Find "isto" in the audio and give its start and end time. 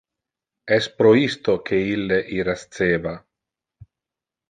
1.25-1.55